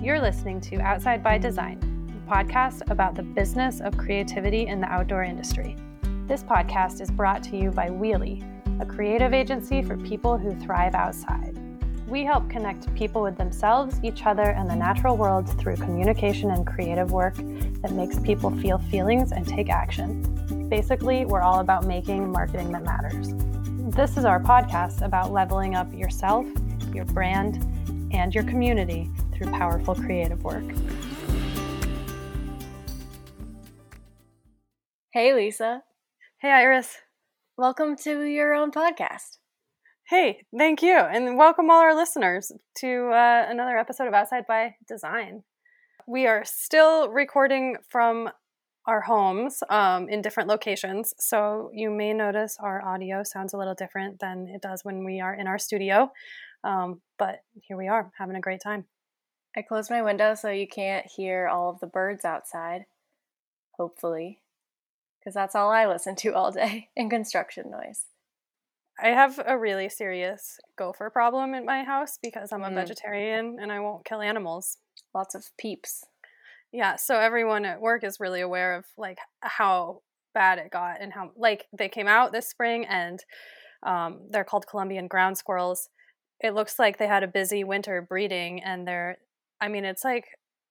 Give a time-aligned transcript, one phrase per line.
[0.00, 1.80] You're listening to Outside by Design,
[2.24, 5.74] a podcast about the business of creativity in the outdoor industry.
[6.28, 8.44] This podcast is brought to you by Wheelie,
[8.80, 11.58] a creative agency for people who thrive outside.
[12.06, 16.64] We help connect people with themselves, each other, and the natural world through communication and
[16.64, 20.68] creative work that makes people feel feelings and take action.
[20.68, 23.34] Basically, we're all about making marketing that matters.
[23.96, 26.46] This is our podcast about leveling up yourself,
[26.94, 27.66] your brand,
[28.12, 30.64] and your community through powerful creative work.
[35.12, 35.82] Hey, Lisa.
[36.38, 36.96] Hey, Iris.
[37.56, 39.38] Welcome to your own podcast.
[40.08, 40.96] Hey, thank you.
[40.96, 45.44] And welcome all our listeners to uh, another episode of Outside by Design.
[46.06, 48.30] We are still recording from
[48.86, 51.14] our homes um, in different locations.
[51.18, 55.20] So you may notice our audio sounds a little different than it does when we
[55.20, 56.10] are in our studio.
[56.64, 58.86] Um, but here we are having a great time.
[59.58, 62.84] I closed my window so you can't hear all of the birds outside,
[63.76, 64.38] hopefully,
[65.18, 68.06] because that's all I listen to all day in construction noise.
[69.02, 72.74] I have a really serious gopher problem in my house because I'm a Mm.
[72.74, 74.78] vegetarian and I won't kill animals.
[75.12, 76.04] Lots of peeps.
[76.70, 80.02] Yeah, so everyone at work is really aware of like how
[80.34, 83.24] bad it got and how like they came out this spring and
[83.82, 85.88] um, they're called Columbian ground squirrels.
[86.38, 89.18] It looks like they had a busy winter breeding and they're
[89.60, 90.24] I mean it's like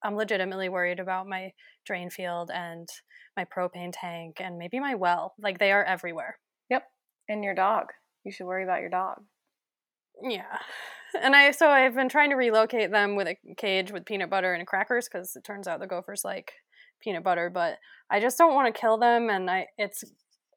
[0.04, 1.52] I'm legitimately worried about my
[1.86, 2.88] drain field and
[3.36, 5.34] my propane tank and maybe my well.
[5.40, 6.38] Like they are everywhere.
[6.70, 6.84] Yep.
[7.30, 7.88] And your dog.
[8.24, 9.18] You should worry about your dog.
[10.22, 10.60] Yeah.
[11.22, 14.54] And I so I've been trying to relocate them with a cage with peanut butter
[14.54, 16.52] and crackers because it turns out the gophers like
[17.02, 17.78] peanut butter, but
[18.10, 20.04] I just don't want to kill them and I it's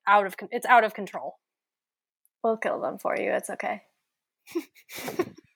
[0.06, 1.36] out of it's out of control.
[2.42, 3.30] We'll kill them for you.
[3.32, 3.82] It's okay.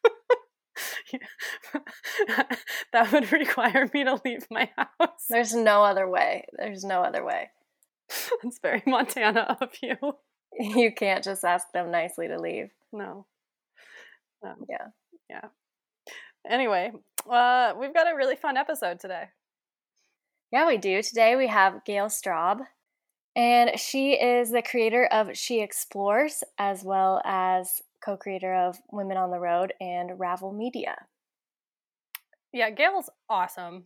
[2.93, 5.27] that would require me to leave my house.
[5.29, 6.47] There's no other way.
[6.57, 7.51] There's no other way.
[8.45, 9.97] It's very Montana of you.
[10.57, 12.71] You can't just ask them nicely to leave.
[12.93, 13.27] No.
[14.41, 14.55] No.
[14.69, 14.87] Yeah.
[15.29, 15.49] Yeah.
[16.49, 16.93] Anyway,
[17.29, 19.31] uh, we've got a really fun episode today.
[20.53, 21.03] Yeah, we do.
[21.03, 22.61] Today we have Gale Straub,
[23.35, 29.17] and she is the creator of She Explores, as well as co creator of Women
[29.17, 31.07] on the Road and Ravel Media.
[32.53, 33.85] Yeah, Gale's awesome.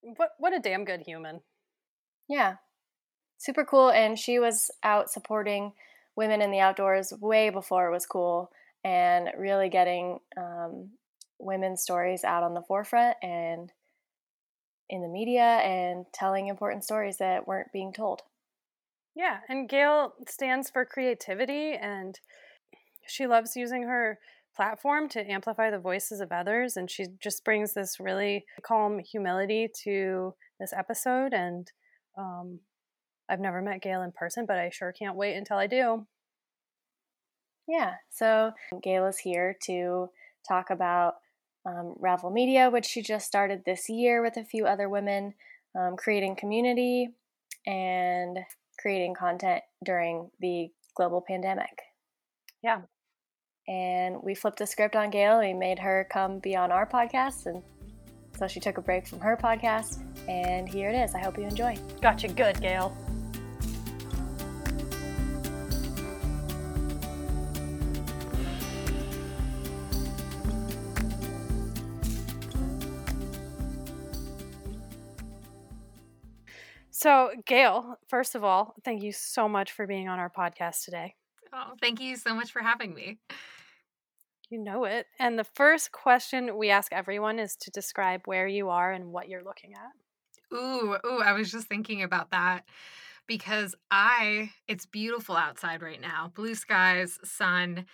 [0.00, 1.40] What what a damn good human.
[2.28, 2.56] Yeah,
[3.38, 3.90] super cool.
[3.90, 5.72] And she was out supporting
[6.16, 8.50] women in the outdoors way before it was cool
[8.84, 10.90] and really getting um,
[11.38, 13.72] women's stories out on the forefront and
[14.88, 18.22] in the media and telling important stories that weren't being told.
[19.14, 22.18] Yeah, and Gale stands for creativity and
[23.06, 24.18] she loves using her
[24.54, 29.68] platform to amplify the voices of others and she just brings this really calm humility
[29.84, 31.72] to this episode and
[32.18, 32.60] um,
[33.28, 36.06] I've never met Gale in person, but I sure can't wait until I do.
[37.66, 38.52] Yeah, so
[38.82, 40.10] Gale is here to
[40.46, 41.14] talk about
[41.64, 45.34] um, Ravel Media, which she just started this year with a few other women,
[45.78, 47.08] um, creating community
[47.66, 48.38] and
[48.78, 51.80] creating content during the global pandemic.
[52.62, 52.82] Yeah.
[53.68, 55.38] And we flipped the script on Gale.
[55.38, 57.46] We made her come be on our podcast.
[57.46, 57.62] And
[58.36, 60.02] so she took a break from her podcast.
[60.28, 61.14] And here it is.
[61.14, 61.76] I hope you enjoy.
[62.00, 62.96] Got you good, Gale.
[77.02, 81.16] So, Gale, first of all, thank you so much for being on our podcast today.
[81.52, 83.18] Oh, thank you so much for having me.
[84.48, 85.06] You know it.
[85.18, 89.28] And the first question we ask everyone is to describe where you are and what
[89.28, 90.56] you're looking at.
[90.56, 92.64] Ooh, ooh, I was just thinking about that
[93.26, 96.32] because I it's beautiful outside right now.
[96.34, 97.86] Blue skies, sun,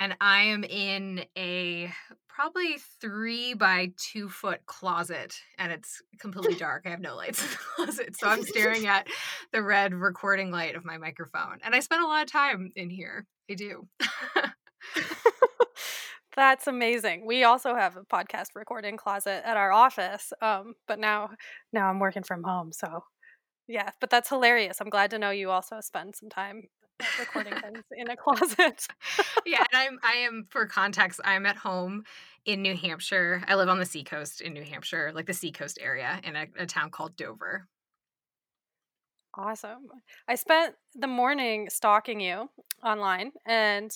[0.00, 1.92] and I am in a
[2.28, 6.82] probably three by two foot closet and it's completely dark.
[6.86, 8.16] I have no lights in the closet.
[8.16, 9.06] So I'm staring at
[9.52, 11.58] the red recording light of my microphone.
[11.62, 13.26] And I spend a lot of time in here.
[13.50, 13.86] I do.
[16.36, 17.26] That's amazing.
[17.26, 21.30] We also have a podcast recording closet at our office, um, but now
[21.72, 23.04] now I'm working from home, so
[23.68, 23.90] yeah.
[24.00, 24.80] But that's hilarious.
[24.80, 26.64] I'm glad to know you also spend some time
[27.18, 28.86] recording things in a closet.
[29.46, 32.04] yeah, and I'm I am for context, I'm at home
[32.44, 33.42] in New Hampshire.
[33.48, 36.66] I live on the seacoast in New Hampshire, like the seacoast area in a, a
[36.66, 37.68] town called Dover.
[39.36, 39.88] Awesome.
[40.28, 42.50] I spent the morning stalking you
[42.84, 43.90] online, and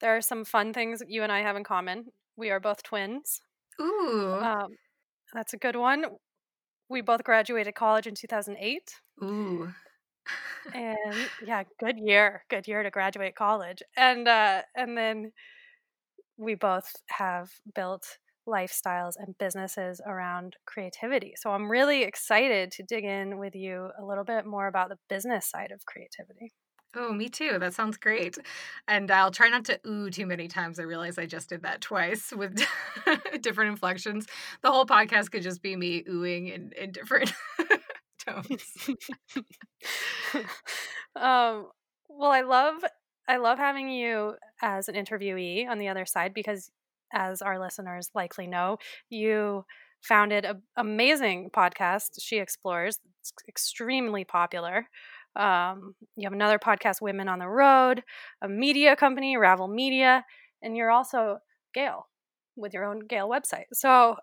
[0.00, 2.06] there are some fun things that you and I have in common.
[2.36, 3.40] We are both twins.
[3.80, 4.38] Ooh.
[4.40, 4.68] Um,
[5.34, 6.04] That's a good one.
[6.88, 8.94] We both graduated college in 2008.
[9.24, 9.72] Ooh.
[10.74, 12.44] And yeah, good year.
[12.50, 13.82] Good year to graduate college.
[13.96, 15.32] And uh and then
[16.36, 18.18] we both have built
[18.48, 21.34] lifestyles and businesses around creativity.
[21.36, 24.98] So I'm really excited to dig in with you a little bit more about the
[25.08, 26.52] business side of creativity.
[26.98, 27.58] Oh, me too.
[27.58, 28.38] That sounds great.
[28.88, 30.78] And I'll try not to ooh too many times.
[30.78, 32.64] I realize I just did that twice with
[33.42, 34.26] different inflections.
[34.62, 37.32] The whole podcast could just be me oohing in, in different
[38.26, 38.88] tones.
[41.16, 41.68] um,
[42.08, 42.84] well, I love
[43.28, 46.70] I love having you as an interviewee on the other side because
[47.12, 48.78] as our listeners likely know,
[49.08, 49.64] you
[50.02, 53.00] founded an amazing podcast, She Explores.
[53.20, 54.86] It's extremely popular.
[55.34, 58.02] Um, you have another podcast, Women on the Road,
[58.40, 60.24] a media company, Ravel Media,
[60.62, 61.38] and you're also
[61.74, 62.06] Gale
[62.56, 63.66] with your own Gale website.
[63.72, 64.16] So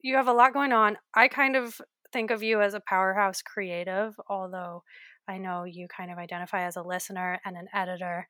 [0.00, 0.96] you have a lot going on.
[1.14, 1.80] I kind of
[2.12, 4.82] think of you as a powerhouse creative, although
[5.28, 8.28] I know you kind of identify as a listener and an editor,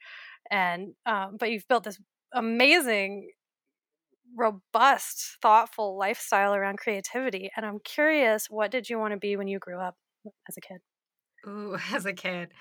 [0.50, 2.00] and um, but you've built this
[2.32, 3.30] amazing
[4.36, 7.50] robust, thoughtful lifestyle around creativity.
[7.56, 9.96] And I'm curious, what did you want to be when you grew up
[10.48, 10.80] as a kid?
[11.46, 12.52] Ooh, as a kid.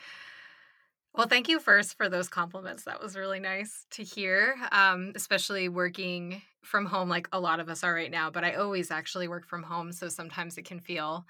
[1.16, 2.84] Well, thank you first for those compliments.
[2.84, 7.70] That was really nice to hear, um, especially working from home like a lot of
[7.70, 8.30] us are right now.
[8.30, 9.92] But I always actually work from home.
[9.94, 11.26] So sometimes it can feel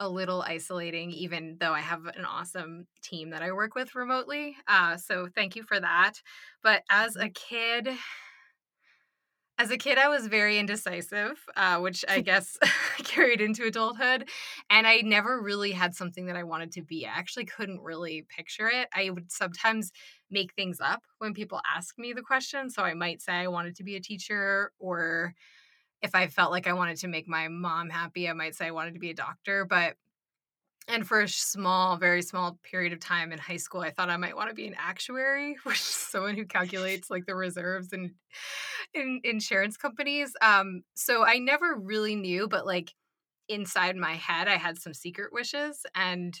[0.00, 4.56] a little isolating, even though I have an awesome team that I work with remotely.
[4.68, 6.14] Uh, so thank you for that.
[6.62, 7.88] But as a kid,
[9.58, 12.58] as a kid, I was very indecisive, uh, which I guess
[12.98, 14.28] carried into adulthood.
[14.70, 17.06] And I never really had something that I wanted to be.
[17.06, 18.88] I actually couldn't really picture it.
[18.94, 19.92] I would sometimes
[20.30, 22.70] make things up when people ask me the question.
[22.70, 25.34] So I might say I wanted to be a teacher, or
[26.02, 28.72] if I felt like I wanted to make my mom happy, I might say I
[28.72, 29.64] wanted to be a doctor.
[29.64, 29.96] But
[30.88, 34.16] and for a small, very small period of time in high school, I thought I
[34.16, 38.12] might want to be an actuary, which is someone who calculates like the reserves and
[38.94, 40.34] in insurance companies.
[40.42, 42.94] Um, so I never really knew, but like
[43.48, 46.40] inside my head, I had some secret wishes, and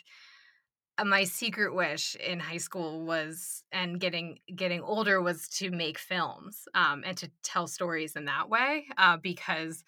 [0.98, 5.98] uh, my secret wish in high school was, and getting getting older, was to make
[5.98, 9.84] films um, and to tell stories in that way, uh, because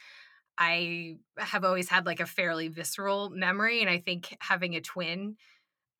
[0.59, 3.81] I have always had like a fairly visceral memory.
[3.81, 5.37] And I think having a twin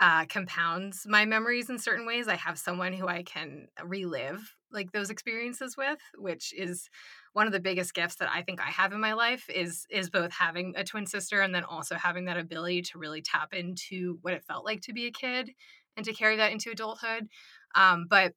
[0.01, 2.29] uh, compounds my memories in certain ways.
[2.29, 6.89] I have someone who I can relive like those experiences with, which is
[7.33, 10.11] one of the biggest gifts that I think I have in my life is is
[10.11, 14.19] both having a twin sister and then also having that ability to really tap into
[14.23, 15.51] what it felt like to be a kid
[15.97, 17.29] and to carry that into adulthood.
[17.77, 18.35] Um, but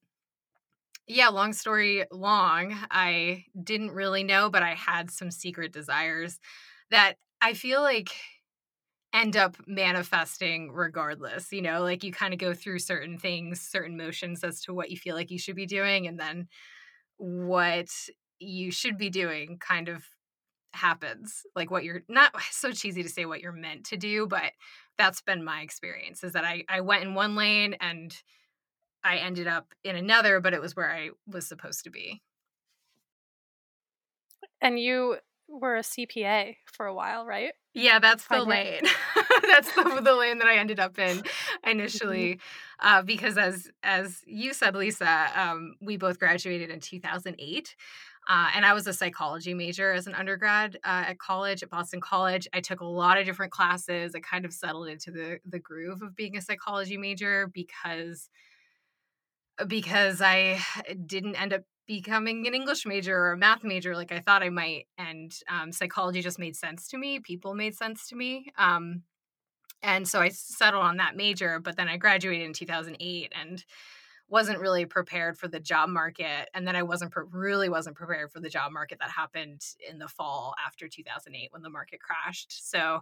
[1.07, 6.39] yeah, long story long, I didn't really know, but I had some secret desires
[6.91, 8.11] that I feel like
[9.13, 11.51] end up manifesting regardless.
[11.51, 14.91] You know, like you kind of go through certain things, certain motions as to what
[14.91, 16.47] you feel like you should be doing, and then
[17.17, 17.87] what
[18.39, 20.03] you should be doing kind of
[20.73, 21.43] happens.
[21.55, 24.51] Like what you're not so cheesy to say what you're meant to do, but
[24.97, 28.15] that's been my experience is that I, I went in one lane and
[29.03, 32.21] I ended up in another, but it was where I was supposed to be.
[34.61, 35.17] And you
[35.47, 37.53] were a CPA for a while, right?
[37.73, 38.81] Yeah, that's the lane.
[39.47, 41.69] that's the, the lane that I ended up in mm-hmm.
[41.69, 42.39] initially,
[42.79, 47.75] uh, because as as you said, Lisa, um, we both graduated in two thousand eight.
[48.29, 52.01] Uh, and I was a psychology major as an undergrad uh, at college, at Boston
[52.01, 52.45] College.
[52.51, 54.13] I took a lot of different classes.
[54.15, 58.29] I kind of settled into the the groove of being a psychology major because
[59.65, 60.59] because I
[61.05, 64.49] didn't end up becoming an English major or a math major like I thought I
[64.49, 64.87] might.
[64.97, 67.19] And um, psychology just made sense to me.
[67.19, 68.47] People made sense to me.
[68.57, 69.03] Um,
[69.81, 71.59] and so I settled on that major.
[71.59, 73.63] But then I graduated in 2008 and
[74.29, 76.49] wasn't really prepared for the job market.
[76.53, 79.99] And then I wasn't pre- really wasn't prepared for the job market that happened in
[79.99, 82.69] the fall after 2008 when the market crashed.
[82.69, 83.01] So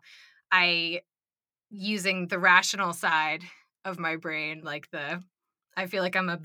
[0.52, 1.02] I,
[1.72, 3.42] using the rational side
[3.84, 5.24] of my brain, like the
[5.78, 6.40] I feel like I'm a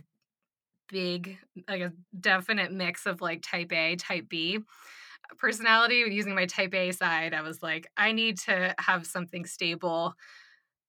[0.88, 4.60] big, like a definite mix of like type A, type B
[5.38, 6.04] personality.
[6.08, 10.14] Using my type A side, I was like, I need to have something stable.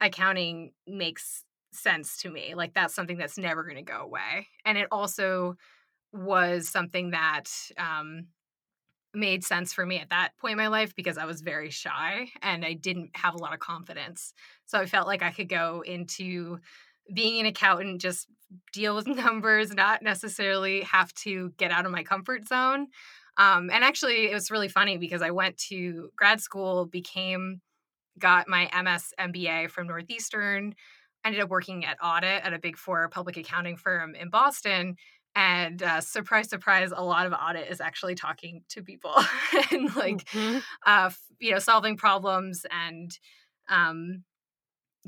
[0.01, 1.43] Accounting makes
[1.73, 2.55] sense to me.
[2.55, 4.47] Like that's something that's never going to go away.
[4.65, 5.55] And it also
[6.13, 8.27] was something that um,
[9.13, 12.29] made sense for me at that point in my life because I was very shy
[12.41, 14.33] and I didn't have a lot of confidence.
[14.65, 16.59] So I felt like I could go into
[17.13, 18.27] being an accountant, just
[18.73, 22.87] deal with numbers, not necessarily have to get out of my comfort zone.
[23.37, 27.61] Um, and actually, it was really funny because I went to grad school, became,
[28.19, 30.75] got my MS MBA from Northeastern,
[31.23, 34.95] ended up working at audit at a big four public accounting firm in Boston.
[35.33, 39.15] And uh, surprise, surprise, a lot of audit is actually talking to people
[39.71, 40.57] and like, mm-hmm.
[40.85, 43.17] uh, you know, solving problems and
[43.69, 44.23] um,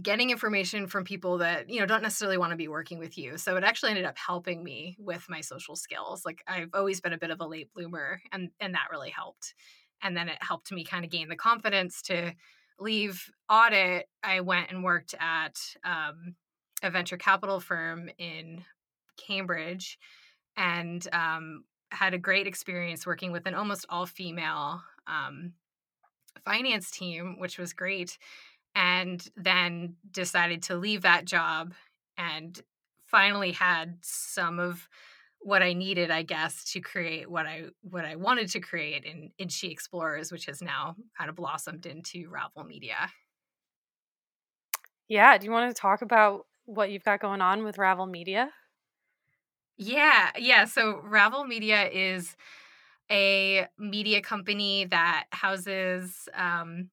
[0.01, 3.38] getting information from people that you know don't necessarily want to be working with you
[3.38, 7.13] so it actually ended up helping me with my social skills like i've always been
[7.13, 9.53] a bit of a late bloomer and and that really helped
[10.01, 12.33] and then it helped me kind of gain the confidence to
[12.79, 14.07] leave audit.
[14.21, 16.35] I went and worked at um,
[16.83, 18.63] a venture capital firm in
[19.17, 19.97] cambridge
[20.57, 25.53] and um, had a great experience working with an almost all female um,
[26.43, 28.17] finance team which was great
[28.75, 31.74] and then decided to leave that job
[32.18, 32.62] and
[33.06, 34.88] finally had some of
[35.39, 39.32] what I needed, I guess, to create what I what I wanted to create in
[39.38, 43.12] in She Explores, which has now kind of blossomed into Ravel Media.
[45.08, 48.51] Yeah, do you want to talk about what you've got going on with Ravel Media?
[49.77, 50.65] Yeah, yeah.
[50.65, 52.36] So Ravel Media is
[53.12, 56.89] a media company that houses um,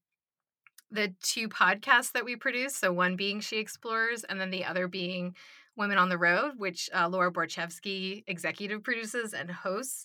[0.91, 2.77] the two podcasts that we produce.
[2.77, 5.35] So one being She Explores, and then the other being
[5.77, 10.05] Women on the Road, which uh, Laura Borichevsky executive produces and hosts.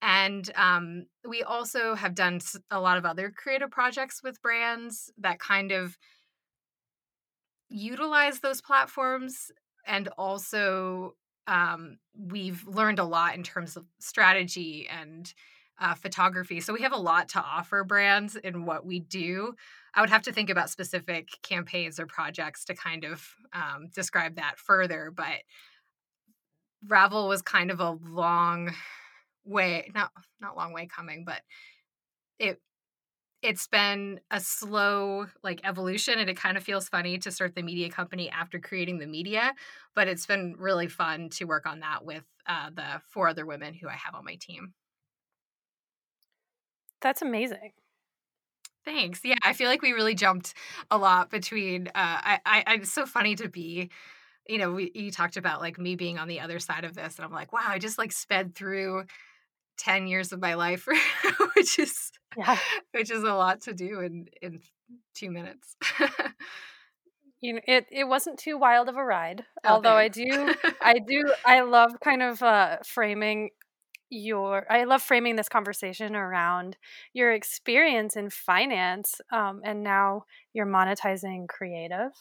[0.00, 5.40] And um, we also have done a lot of other creative projects with brands that
[5.40, 5.98] kind of
[7.68, 9.50] utilize those platforms
[9.86, 11.14] and also
[11.46, 15.32] um, we've learned a lot in terms of strategy and
[15.80, 16.60] uh, photography.
[16.60, 19.54] So we have a lot to offer brands in what we do.
[19.94, 24.36] I would have to think about specific campaigns or projects to kind of um, describe
[24.36, 25.12] that further.
[25.14, 25.38] But
[26.86, 28.72] Ravel was kind of a long
[29.44, 31.42] way, not not long way coming, but
[32.38, 32.60] it
[33.42, 37.62] it's been a slow like evolution and it kind of feels funny to start the
[37.62, 39.54] media company after creating the media
[39.94, 43.74] but it's been really fun to work on that with uh, the four other women
[43.74, 44.74] who i have on my team
[47.00, 47.72] that's amazing.
[48.84, 49.20] Thanks.
[49.22, 50.54] Yeah, I feel like we really jumped
[50.90, 51.88] a lot between.
[51.88, 53.90] Uh, I, I, it's so funny to be,
[54.46, 57.16] you know, we you talked about like me being on the other side of this,
[57.16, 59.04] and I'm like, wow, I just like sped through
[59.76, 60.88] ten years of my life,
[61.54, 62.56] which is yeah.
[62.92, 64.60] which is a lot to do in in
[65.14, 65.76] two minutes.
[67.40, 69.44] you know, it it wasn't too wild of a ride.
[69.64, 69.96] Oh, although.
[69.96, 73.50] I do, I do, I love kind of uh, framing
[74.10, 76.76] your i love framing this conversation around
[77.12, 82.12] your experience in finance um, and now you're monetizing creative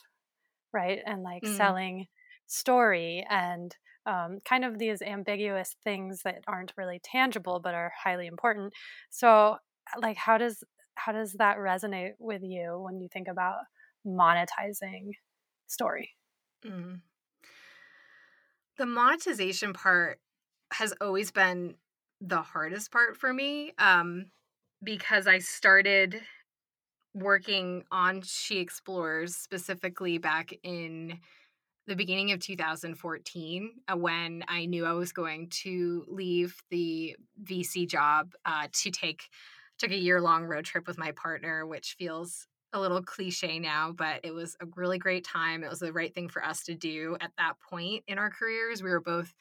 [0.74, 1.56] right and like mm.
[1.56, 2.08] selling
[2.48, 3.75] story and
[4.06, 8.74] um, kind of these ambiguous things that aren't really tangible but are highly important
[9.10, 9.58] so
[10.01, 10.63] like how does
[10.96, 13.56] how does that resonate with you when you think about
[14.06, 15.12] monetizing
[15.67, 16.12] story
[16.65, 17.00] mm.
[18.77, 20.20] the monetization part
[20.71, 21.75] has always been
[22.21, 24.25] the hardest part for me um,
[24.83, 26.21] because I started
[27.13, 31.19] working on She Explores specifically back in
[31.88, 37.88] the beginning of 2014 uh, when I knew I was going to leave the VC
[37.88, 39.24] job uh, to take
[39.79, 43.93] took a year long road trip with my partner, which feels a little cliche now,
[43.95, 45.63] but it was a really great time.
[45.63, 48.83] It was the right thing for us to do at that point in our careers.
[48.83, 49.33] We were both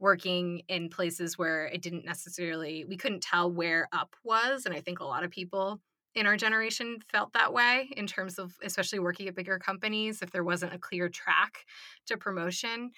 [0.00, 4.80] working in places where it didn't necessarily we couldn't tell where up was and i
[4.80, 5.80] think a lot of people
[6.14, 10.30] in our generation felt that way in terms of especially working at bigger companies if
[10.32, 11.64] there wasn't a clear track
[12.06, 12.90] to promotion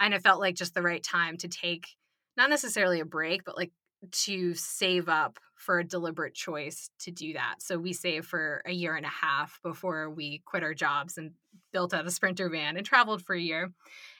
[0.00, 1.88] and it felt like just the right time to take
[2.36, 3.70] not necessarily a break but like
[4.12, 7.56] to save up for a deliberate choice to do that.
[7.60, 11.32] So we saved for a year and a half before we quit our jobs and
[11.72, 13.72] built out a sprinter van and traveled for a year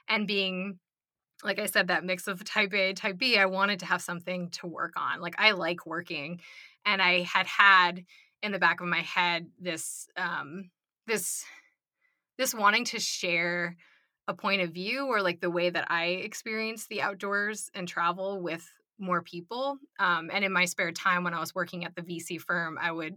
[0.09, 0.79] and being
[1.45, 4.51] like I said, that mix of type A, type B, I wanted to have something
[4.51, 5.21] to work on.
[5.21, 6.41] Like I like working.
[6.85, 8.05] And I had had
[8.43, 10.71] in the back of my head this um
[11.07, 11.45] this
[12.39, 13.77] this wanting to share
[14.29, 18.41] a point of view or like the way that I experience the outdoors and travel
[18.43, 18.67] with
[18.99, 19.79] more people.
[19.99, 22.91] Um, and in my spare time when I was working at the VC firm, I
[22.91, 23.17] would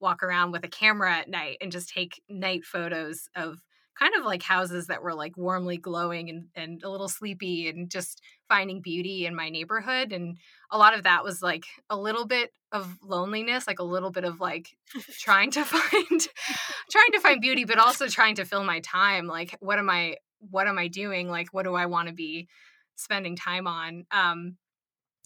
[0.00, 3.60] walk around with a camera at night and just take night photos of
[3.98, 7.90] kind of like houses that were like warmly glowing and, and a little sleepy and
[7.90, 10.38] just finding beauty in my neighborhood and
[10.70, 14.24] a lot of that was like a little bit of loneliness like a little bit
[14.24, 14.76] of like
[15.18, 16.28] trying to find
[16.90, 20.16] trying to find beauty but also trying to fill my time like what am i
[20.40, 21.28] what am i doing?
[21.28, 22.48] Like what do i want to be
[22.96, 24.04] spending time on?
[24.10, 24.56] Um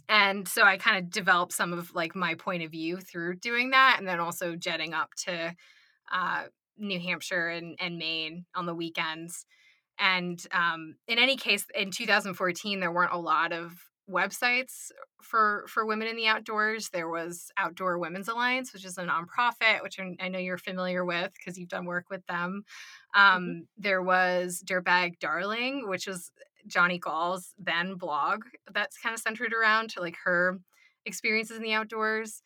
[0.08, 3.70] and so I kind of developed some of like my point of view through doing
[3.70, 5.54] that, and then also jetting up to
[6.12, 6.42] uh,
[6.78, 9.46] New Hampshire and, and Maine on the weekends.
[9.98, 13.72] And um, in any case, in 2014, there weren't a lot of
[14.10, 14.90] websites
[15.22, 16.88] for for women in the outdoors.
[16.90, 21.32] There was Outdoor Women's Alliance, which is a nonprofit, which I know you're familiar with
[21.34, 22.64] because you've done work with them.
[23.16, 23.36] Mm-hmm.
[23.36, 23.60] Um, mm-hmm.
[23.78, 26.30] There was Dirtbag Darling, which was
[26.66, 30.58] Johnny Gall's then blog that's kind of centered around to like her
[31.04, 32.42] experiences in the outdoors.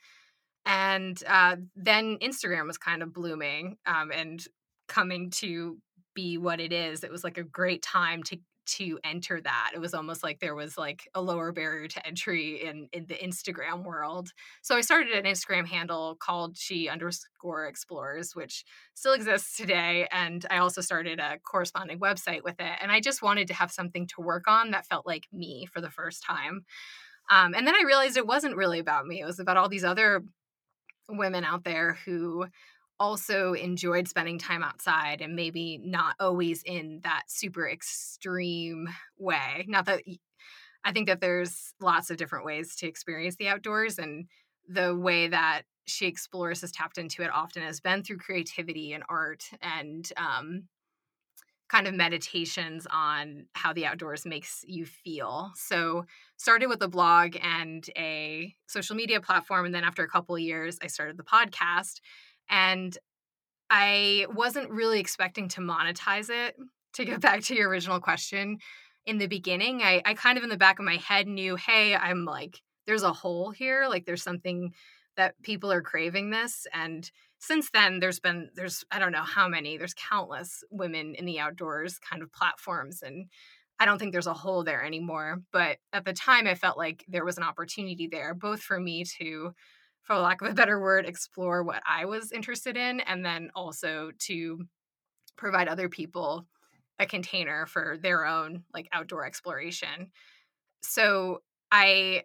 [0.66, 4.44] And uh, then Instagram was kind of blooming um, and
[4.88, 5.78] coming to
[6.14, 7.04] be what it is.
[7.04, 9.70] It was like a great time to to enter that.
[9.74, 13.14] It was almost like there was like a lower barrier to entry in in the
[13.14, 14.30] Instagram world.
[14.62, 20.08] So I started an Instagram handle called she underscore Explores, which still exists today.
[20.10, 22.78] And I also started a corresponding website with it.
[22.80, 25.80] And I just wanted to have something to work on that felt like me for
[25.80, 26.64] the first time.
[27.30, 29.20] Um, and then I realized it wasn't really about me.
[29.20, 30.22] It was about all these other
[31.08, 32.46] women out there who
[32.98, 39.64] also enjoyed spending time outside and maybe not always in that super extreme way.
[39.68, 40.02] Not that
[40.84, 44.26] I think that there's lots of different ways to experience the outdoors and
[44.68, 49.04] the way that she explores has tapped into it often has been through creativity and
[49.08, 50.64] art and um,
[51.68, 55.50] kind of meditations on how the outdoors makes you feel.
[55.56, 56.04] So
[56.36, 60.78] started with a blog and a social media platform and then after a couple years
[60.82, 62.00] I started the podcast
[62.48, 62.96] and
[63.70, 66.56] I wasn't really expecting to monetize it.
[66.94, 68.58] To get back to your original question,
[69.04, 71.94] in the beginning, I, I kind of in the back of my head knew, hey,
[71.94, 73.86] I'm like, there's a hole here.
[73.88, 74.72] Like, there's something
[75.16, 76.66] that people are craving this.
[76.72, 81.26] And since then, there's been, there's, I don't know how many, there's countless women in
[81.26, 83.02] the outdoors kind of platforms.
[83.02, 83.26] And
[83.78, 85.42] I don't think there's a hole there anymore.
[85.52, 89.04] But at the time, I felt like there was an opportunity there, both for me
[89.18, 89.52] to
[90.06, 94.12] for lack of a better word, explore what I was interested in, and then also
[94.20, 94.64] to
[95.36, 96.46] provide other people
[97.00, 100.12] a container for their own like outdoor exploration.
[100.80, 102.22] So I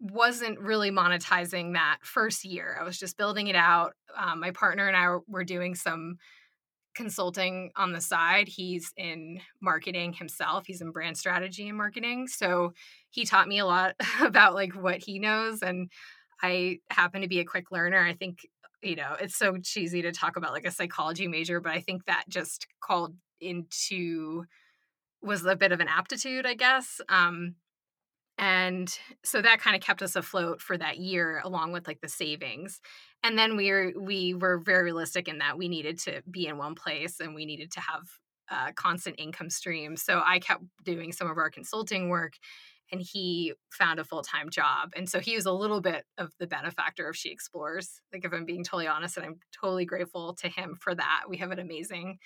[0.00, 2.76] wasn't really monetizing that first year.
[2.80, 3.92] I was just building it out.
[4.16, 6.16] Um, my partner and I were doing some
[6.94, 8.48] consulting on the side.
[8.48, 10.64] He's in marketing himself.
[10.66, 12.28] He's in brand strategy and marketing.
[12.28, 12.72] So
[13.10, 15.90] he taught me a lot about like what he knows and
[16.42, 18.02] I happen to be a quick learner.
[18.02, 18.46] I think,
[18.82, 22.06] you know, it's so cheesy to talk about like a psychology major, but I think
[22.06, 24.44] that just called into
[25.22, 27.00] was a bit of an aptitude, I guess.
[27.10, 27.56] Um,
[28.40, 32.08] and so that kind of kept us afloat for that year along with like the
[32.08, 32.80] savings
[33.22, 36.56] and then we were we were very realistic in that we needed to be in
[36.56, 38.02] one place and we needed to have
[38.50, 42.32] a constant income stream so i kept doing some of our consulting work
[42.92, 46.46] and he found a full-time job and so he was a little bit of the
[46.46, 50.48] benefactor of she explores like if i'm being totally honest and i'm totally grateful to
[50.48, 52.18] him for that we have an amazing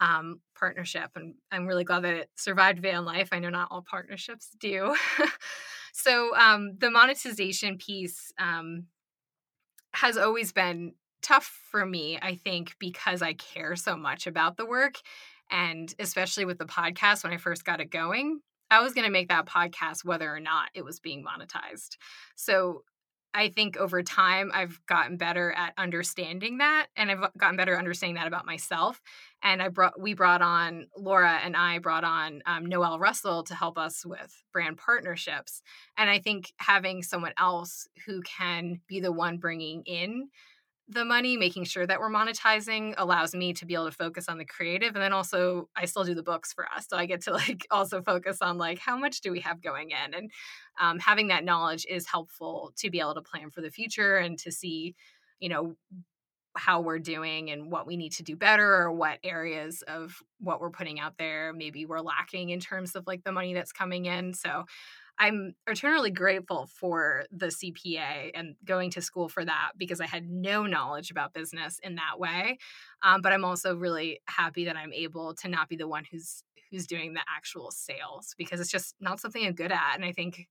[0.00, 3.82] um, partnership and i'm really glad that it survived van life i know not all
[3.82, 4.94] partnerships do
[5.92, 8.84] so um, the monetization piece um,
[9.92, 14.66] has always been tough for me i think because i care so much about the
[14.66, 14.96] work
[15.50, 19.12] and especially with the podcast when i first got it going I was going to
[19.12, 21.96] make that podcast whether or not it was being monetized.
[22.34, 22.82] So
[23.36, 28.14] I think over time I've gotten better at understanding that and I've gotten better understanding
[28.14, 29.02] that about myself.
[29.42, 33.54] And I brought we brought on Laura and I brought on um, Noelle Russell to
[33.54, 35.60] help us with brand partnerships.
[35.98, 40.30] And I think having someone else who can be the one bringing in
[40.88, 44.38] the money, making sure that we're monetizing allows me to be able to focus on
[44.38, 44.94] the creative.
[44.94, 46.86] And then also, I still do the books for us.
[46.88, 49.90] So I get to like also focus on like, how much do we have going
[49.90, 50.14] in?
[50.14, 50.30] And
[50.80, 54.38] um, having that knowledge is helpful to be able to plan for the future and
[54.40, 54.94] to see,
[55.40, 55.74] you know,
[56.58, 60.58] how we're doing and what we need to do better or what areas of what
[60.58, 64.06] we're putting out there maybe we're lacking in terms of like the money that's coming
[64.06, 64.32] in.
[64.32, 64.64] So
[65.18, 70.28] I'm eternally grateful for the CPA and going to school for that because I had
[70.28, 72.58] no knowledge about business in that way.
[73.02, 76.42] Um, but I'm also really happy that I'm able to not be the one who's
[76.70, 79.94] who's doing the actual sales because it's just not something I'm good at.
[79.94, 80.48] And I think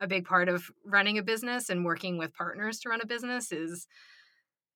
[0.00, 3.50] a big part of running a business and working with partners to run a business
[3.52, 3.86] is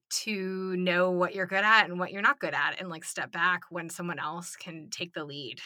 [0.09, 3.31] to know what you're good at and what you're not good at and like step
[3.31, 5.61] back when someone else can take the lead.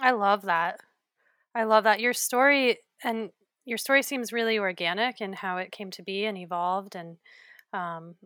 [0.00, 0.80] I love that.
[1.54, 2.00] I love that.
[2.00, 3.30] Your story and
[3.64, 7.16] your story seems really organic in how it came to be and evolved and
[7.72, 8.16] um,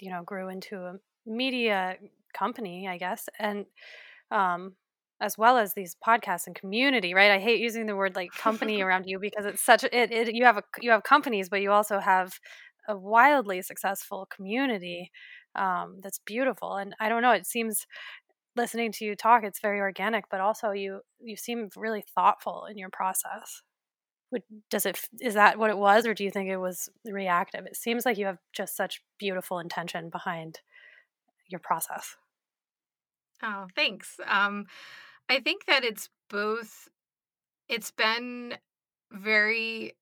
[0.00, 0.94] you know grew into a
[1.26, 1.96] media
[2.36, 3.64] company i guess and
[4.30, 4.74] um,
[5.20, 8.80] as well as these podcasts and community right i hate using the word like company
[8.82, 11.70] around you because it's such it, it you have a you have companies but you
[11.72, 12.32] also have
[12.88, 15.10] a wildly successful community
[15.56, 17.86] um, that's beautiful and i don't know it seems
[18.56, 22.78] listening to you talk it's very organic but also you you seem really thoughtful in
[22.78, 23.62] your process.
[24.70, 27.66] Does it is that what it was or do you think it was reactive?
[27.66, 30.60] It seems like you have just such beautiful intention behind
[31.48, 32.16] your process.
[33.42, 34.18] Oh thanks.
[34.26, 34.66] Um
[35.28, 36.88] I think that it's both
[37.68, 38.58] it's been
[39.12, 39.96] very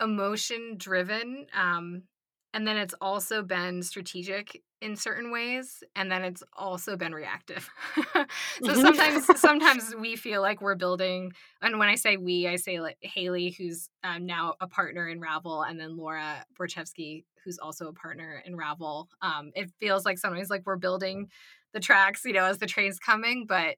[0.00, 2.02] emotion driven um
[2.52, 7.68] and then it's also been strategic in certain ways and then it's also been reactive
[8.12, 8.24] so
[8.62, 8.80] mm-hmm.
[8.80, 12.98] sometimes sometimes we feel like we're building and when i say we i say like
[13.00, 17.92] haley who's um, now a partner in ravel and then laura borichevsky who's also a
[17.92, 21.28] partner in ravel um, it feels like sometimes like we're building
[21.74, 23.76] the tracks, you know, as the train's coming, but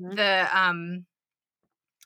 [0.00, 0.16] mm-hmm.
[0.16, 1.06] the um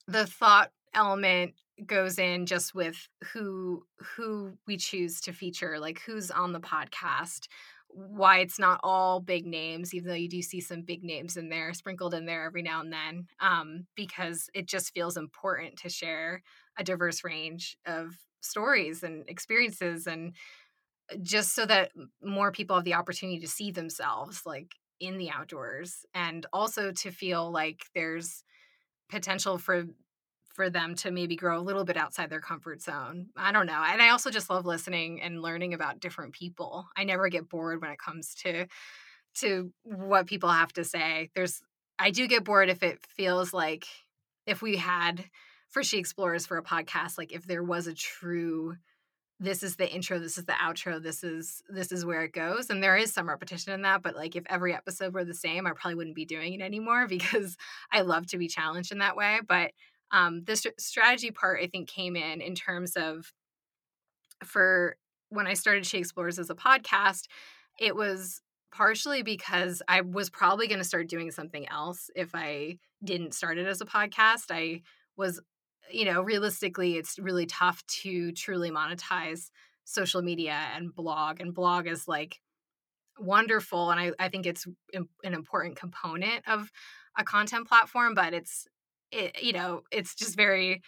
[0.06, 1.54] the thought element
[1.86, 7.46] goes in just with who who we choose to feature, like who's on the podcast,
[7.92, 11.48] why it's not all big names, even though you do see some big names in
[11.48, 15.88] there, sprinkled in there every now and then, um, because it just feels important to
[15.88, 16.42] share
[16.78, 20.34] a diverse range of stories and experiences and
[21.12, 21.90] uh, just so that
[22.22, 27.10] more people have the opportunity to see themselves like in the outdoors and also to
[27.10, 28.42] feel like there's
[29.10, 29.84] potential for
[30.54, 33.28] for them to maybe grow a little bit outside their comfort zone.
[33.36, 33.82] I don't know.
[33.84, 36.86] And I also just love listening and learning about different people.
[36.96, 38.66] I never get bored when it comes to
[39.34, 41.30] to what people have to say.
[41.34, 41.62] There's
[41.98, 43.86] I do get bored if it feels like
[44.46, 45.24] if we had
[45.68, 48.76] for She Explores for a podcast, like if there was a true
[49.42, 52.70] this is the intro this is the outro this is this is where it goes
[52.70, 55.66] and there is some repetition in that but like if every episode were the same
[55.66, 57.56] i probably wouldn't be doing it anymore because
[57.90, 59.72] i love to be challenged in that way but
[60.12, 63.32] um the st- strategy part i think came in in terms of
[64.44, 64.96] for
[65.30, 67.22] when i started she explores as a podcast
[67.80, 68.40] it was
[68.72, 73.58] partially because i was probably going to start doing something else if i didn't start
[73.58, 74.80] it as a podcast i
[75.16, 75.40] was
[75.90, 79.50] you know, realistically, it's really tough to truly monetize
[79.84, 81.40] social media and blog.
[81.40, 82.40] And blog is like
[83.18, 83.90] wonderful.
[83.90, 86.70] And I, I think it's an important component of
[87.16, 88.66] a content platform, but it's,
[89.12, 90.82] it, you know, it's just very,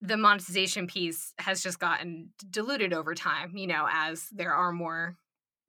[0.00, 5.16] the monetization piece has just gotten diluted over time, you know, as there are more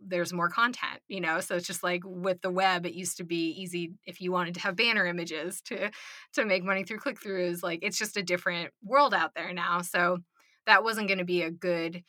[0.03, 1.39] there's more content you know?
[1.39, 4.55] So it's just like with the web it used to be easy if you wanted
[4.55, 5.91] to have banner images to
[6.33, 9.81] to make money through click throughs like it's just a different world out there now.
[9.81, 10.19] So
[10.65, 12.03] that wasn't going to be a good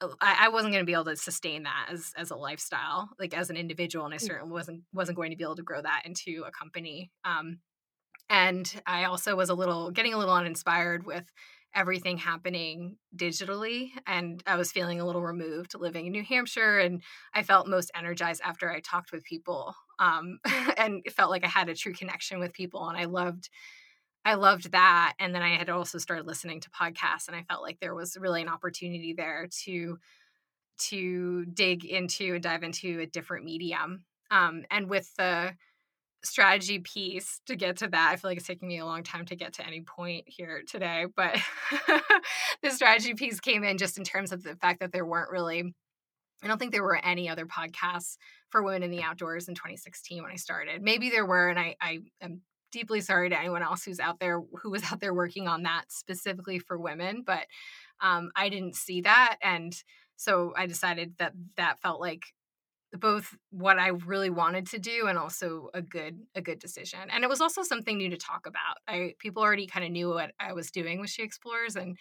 [0.00, 3.10] uh, I, I wasn't going to be able to sustain that as as a lifestyle
[3.18, 4.22] like as an individual and i mm.
[4.22, 7.10] certainly wasn't wasn't going to be able to grow that into a company.
[7.24, 7.58] Um
[8.30, 11.30] and i also was a little getting a little uninspired with
[11.74, 17.02] everything happening digitally and i was feeling a little removed living in new hampshire and
[17.34, 20.38] i felt most energized after i talked with people um,
[20.78, 23.50] and felt like i had a true connection with people and i loved
[24.24, 27.62] i loved that and then i had also started listening to podcasts and i felt
[27.62, 29.98] like there was really an opportunity there to
[30.78, 35.52] to dig into and dive into a different medium um, and with the
[36.22, 38.10] strategy piece to get to that.
[38.12, 40.62] I feel like it's taking me a long time to get to any point here
[40.66, 41.36] today, but
[42.62, 45.74] the strategy piece came in just in terms of the fact that there weren't really
[46.42, 48.16] I don't think there were any other podcasts
[48.48, 50.82] for women in the outdoors in 2016 when I started.
[50.82, 52.40] Maybe there were, and I, I am
[52.72, 55.84] deeply sorry to anyone else who's out there who was out there working on that
[55.88, 57.46] specifically for women, but
[58.00, 59.74] um, I didn't see that, and
[60.16, 62.22] so I decided that that felt like
[62.98, 67.00] both what I really wanted to do and also a good a good decision.
[67.10, 68.78] And it was also something new to talk about.
[68.88, 71.96] I people already kind of knew what I was doing with She Explores and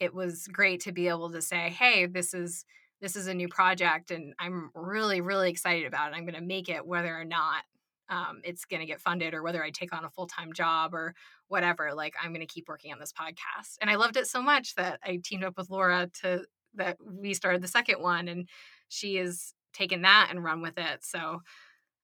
[0.00, 2.64] it was great to be able to say, "Hey, this is
[3.00, 6.16] this is a new project and I'm really really excited about it.
[6.16, 7.64] I'm going to make it whether or not
[8.08, 10.94] um, it's going to get funded or whether I take on a full time job
[10.94, 11.14] or
[11.48, 11.92] whatever.
[11.94, 14.76] Like I'm going to keep working on this podcast." And I loved it so much
[14.76, 18.48] that I teamed up with Laura to that we started the second one and
[18.88, 21.04] she is taken that and run with it.
[21.04, 21.42] So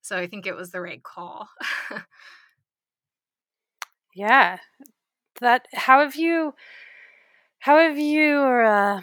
[0.02, 1.48] so I think it was the right call.
[4.14, 4.59] yeah.
[5.40, 6.54] That how have you
[7.61, 9.00] how have you uh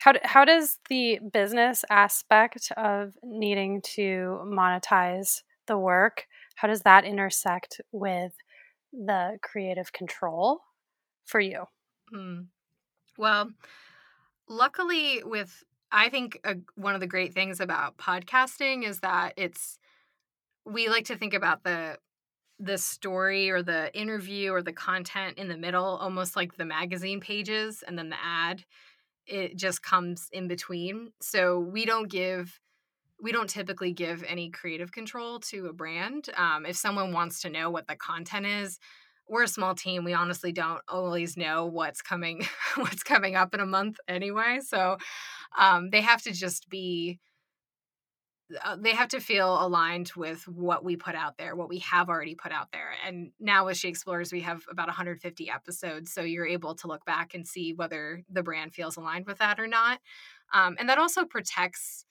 [0.00, 7.04] how, how does the business aspect of needing to monetize the work how does that
[7.04, 8.32] intersect with
[8.92, 10.60] the creative control
[11.26, 11.64] for you
[12.14, 12.46] mm.
[13.18, 13.50] well
[14.48, 16.40] luckily with I think
[16.74, 19.78] one of the great things about podcasting is that it's
[20.64, 21.98] we like to think about the
[22.60, 27.20] the story or the interview or the content in the middle almost like the magazine
[27.20, 28.64] pages and then the ad
[29.26, 31.12] it just comes in between.
[31.20, 32.58] So we don't give
[33.20, 37.50] we don't typically give any creative control to a brand um, if someone wants to
[37.50, 38.78] know what the content is
[39.28, 42.46] we're a small team we honestly don't always know what's coming
[42.76, 44.58] what's coming up in a month anyway.
[44.66, 44.98] So
[45.56, 47.18] um, they have to just be
[48.64, 52.08] uh, they have to feel aligned with what we put out there, what we have
[52.08, 52.90] already put out there.
[53.06, 56.12] And now with She Explores, we have about 150 episodes.
[56.12, 59.60] So you're able to look back and see whether the brand feels aligned with that
[59.60, 60.00] or not.
[60.54, 62.06] Um, and that also protects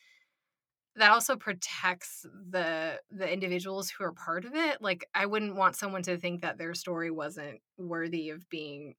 [0.96, 5.76] that also protects the the individuals who are part of it like i wouldn't want
[5.76, 8.96] someone to think that their story wasn't worthy of being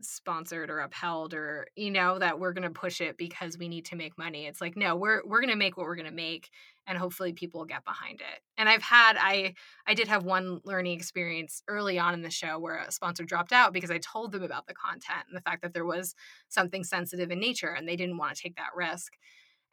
[0.00, 3.84] sponsored or upheld or you know that we're going to push it because we need
[3.86, 4.46] to make money.
[4.46, 6.50] It's like no we're we're going to make what we're going to make
[6.86, 8.40] and hopefully people get behind it.
[8.56, 9.54] And i've had i
[9.86, 13.52] i did have one learning experience early on in the show where a sponsor dropped
[13.52, 16.14] out because i told them about the content and the fact that there was
[16.48, 19.14] something sensitive in nature and they didn't want to take that risk.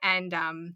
[0.01, 0.75] And um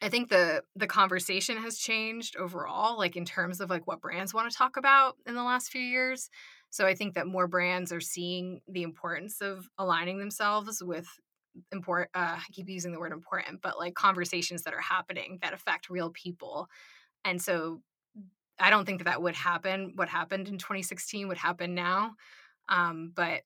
[0.00, 4.32] I think the the conversation has changed overall, like in terms of like what brands
[4.32, 6.30] want to talk about in the last few years.
[6.70, 11.08] So I think that more brands are seeing the importance of aligning themselves with
[11.72, 15.54] important uh, I keep using the word important, but like conversations that are happening that
[15.54, 16.68] affect real people.
[17.24, 17.80] And so
[18.60, 19.92] I don't think that that would happen.
[19.96, 22.14] What happened in 2016 would happen now.
[22.68, 23.42] Um, but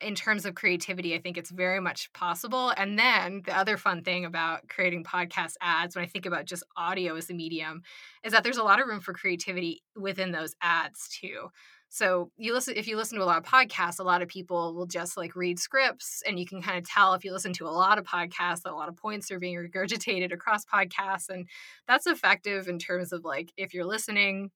[0.00, 2.72] in terms of creativity, I think it's very much possible.
[2.76, 6.64] And then the other fun thing about creating podcast ads, when I think about just
[6.76, 7.82] audio as a medium,
[8.22, 11.48] is that there's a lot of room for creativity within those ads too.
[11.88, 14.74] So you listen if you listen to a lot of podcasts, a lot of people
[14.74, 17.66] will just like read scripts and you can kind of tell if you listen to
[17.66, 21.48] a lot of podcasts that a lot of points are being regurgitated across podcasts and
[21.86, 24.50] that's effective in terms of like if you're listening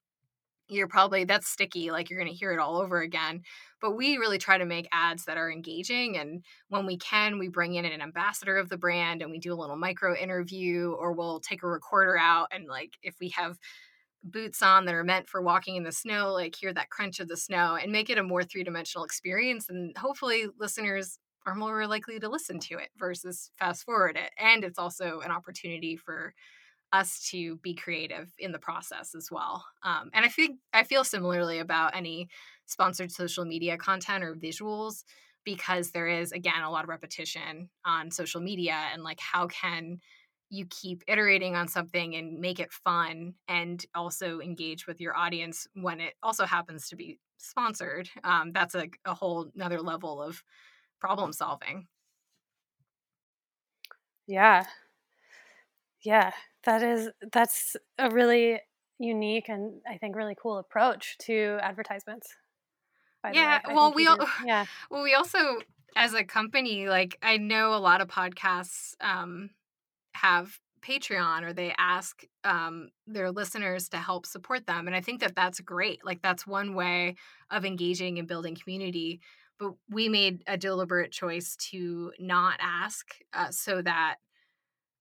[0.71, 3.41] you're probably that's sticky like you're going to hear it all over again.
[3.81, 7.49] But we really try to make ads that are engaging and when we can we
[7.49, 11.11] bring in an ambassador of the brand and we do a little micro interview or
[11.11, 13.57] we'll take a recorder out and like if we have
[14.23, 17.27] boots on that are meant for walking in the snow, like hear that crunch of
[17.27, 19.69] the snow and make it a more three dimensional experience.
[19.69, 24.31] And hopefully, listeners are more likely to listen to it versus fast forward it.
[24.37, 26.33] And it's also an opportunity for
[26.93, 29.65] us to be creative in the process as well.
[29.83, 32.27] Um, and I think I feel similarly about any
[32.65, 35.03] sponsored social media content or visuals
[35.43, 39.99] because there is again a lot of repetition on social media and like how can
[40.51, 45.67] you keep iterating on something and make it fun and also engage with your audience
[45.73, 50.43] when it also happens to be sponsored um, that's a, a whole another level of
[50.99, 51.87] problem solving.
[54.27, 54.65] Yeah.
[56.03, 56.31] Yeah
[56.63, 58.59] that is that's a really
[58.99, 62.35] unique and i think really cool approach to advertisements
[63.33, 64.65] yeah well we all yeah.
[64.91, 65.59] well we also
[65.95, 69.49] as a company like i know a lot of podcasts um
[70.21, 74.87] have Patreon or they ask um, their listeners to help support them.
[74.87, 76.03] And I think that that's great.
[76.03, 77.15] Like, that's one way
[77.49, 79.21] of engaging and building community.
[79.59, 84.15] But we made a deliberate choice to not ask uh, so that,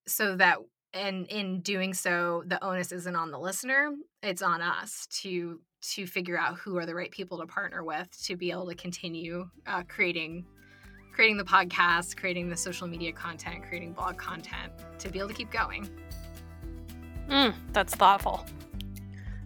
[0.07, 0.59] so that,
[0.93, 3.91] and in doing so, the onus isn't on the listener,
[4.23, 5.61] it's on us to
[5.95, 8.75] to figure out who are the right people to partner with to be able to
[8.75, 10.45] continue uh, creating
[11.13, 15.35] creating the podcast, creating the social media content, creating blog content to be able to
[15.35, 15.89] keep going.
[17.29, 18.47] Mm, that's thoughtful.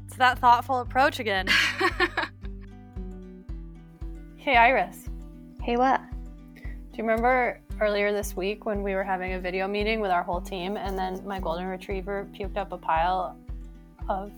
[0.07, 1.47] It's that thoughtful approach again.
[4.37, 5.09] hey, Iris.
[5.63, 6.01] Hey, what?
[6.55, 10.23] Do you remember earlier this week when we were having a video meeting with our
[10.23, 13.37] whole team and then my golden retriever puked up a pile
[14.09, 14.31] of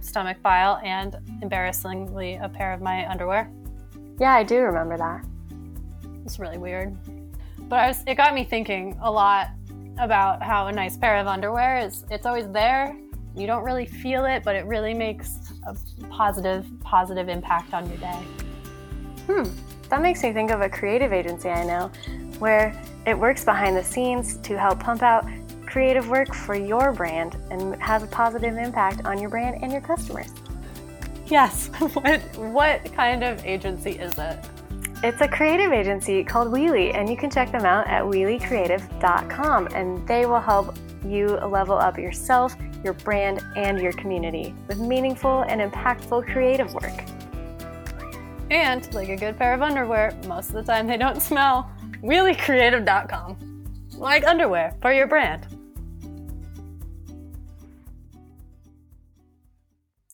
[0.00, 3.50] stomach bile and embarrassingly a pair of my underwear?
[4.18, 5.24] Yeah, I do remember that.
[6.24, 6.96] It's really weird.
[7.68, 9.48] But I was, it got me thinking a lot
[9.98, 12.96] about how a nice pair of underwear is it's always there.
[13.34, 15.76] You don't really feel it, but it really makes a
[16.08, 18.22] positive positive impact on your day.
[19.26, 19.44] Hmm.
[19.90, 21.90] That makes me think of a creative agency I know
[22.38, 25.26] where it works behind the scenes to help pump out
[25.66, 29.80] creative work for your brand and has a positive impact on your brand and your
[29.80, 30.32] customers.
[31.26, 31.68] Yes.
[31.94, 34.38] what what kind of agency is it?
[35.02, 40.06] It's a creative agency called Wheelie, and you can check them out at wheeliecreative.com, and
[40.08, 45.60] they will help you level up yourself, your brand, and your community with meaningful and
[45.60, 47.04] impactful creative work.
[48.50, 51.70] And like a good pair of underwear, most of the time they don't smell.
[52.02, 53.64] Wheeliecreative.com.
[53.96, 55.46] Like underwear for your brand.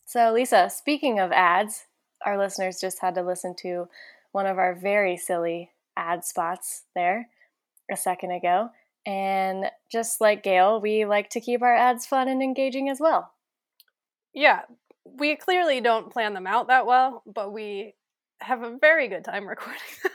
[0.05, 1.87] So, Lisa, speaking of ads,
[2.27, 3.88] our listeners just had to listen to
[4.33, 7.29] one of our very silly ad spots there
[7.90, 8.71] a second ago.
[9.07, 13.33] And just like Gale, we like to keep our ads fun and engaging as well.
[14.35, 14.61] Yeah,
[15.05, 17.95] we clearly don't plan them out that well, but we
[18.40, 20.12] have a very good time recording them.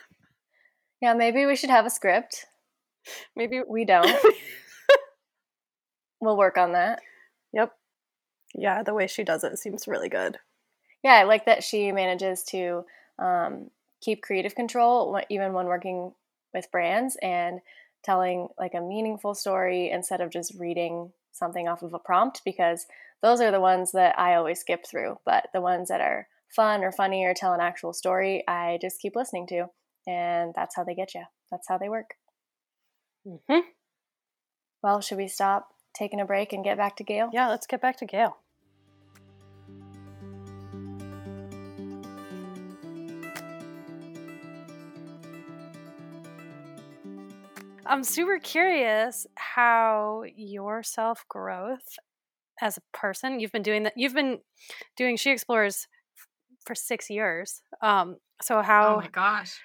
[1.01, 2.45] Yeah, maybe we should have a script.
[3.35, 4.07] Maybe we don't.
[6.21, 7.01] we'll work on that.
[7.53, 7.71] Yep.
[8.55, 10.37] Yeah, the way she does it seems really good.
[11.03, 12.85] Yeah, I like that she manages to
[13.19, 13.69] um,
[14.05, 16.13] keep creative control even when working
[16.53, 17.59] with brands and
[18.03, 22.85] telling like a meaningful story instead of just reading something off of a prompt because
[23.21, 25.17] those are the ones that I always skip through.
[25.25, 29.01] But the ones that are fun or funny or tell an actual story, I just
[29.01, 29.65] keep listening to.
[30.07, 31.23] And that's how they get you.
[31.51, 32.11] That's how they work.
[33.27, 33.61] Mm-hmm.
[34.83, 37.31] Well, should we stop taking a break and get back to Gale?
[37.33, 38.37] Yeah, let's get back to Gale.
[47.85, 51.97] I'm super curious how your self growth
[52.61, 54.39] as a person, you've been doing that, you've been
[54.95, 55.87] doing She Explores
[56.65, 57.61] for six years.
[57.81, 58.95] Um, so how?
[58.95, 59.59] Oh my gosh!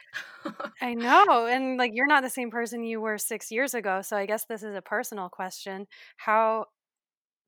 [0.83, 4.03] I know, and like you're not the same person you were six years ago.
[4.03, 5.87] So I guess this is a personal question.
[6.17, 6.67] How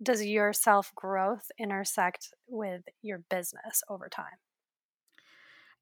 [0.02, 4.38] does your self growth intersect with your business over time?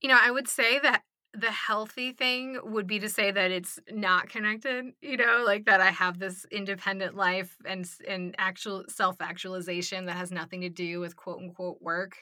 [0.00, 3.78] You know, I would say that the healthy thing would be to say that it's
[3.92, 9.20] not connected you know like that i have this independent life and and actual self
[9.20, 12.16] actualization that has nothing to do with quote unquote work